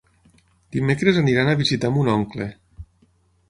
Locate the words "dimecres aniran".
0.75-1.53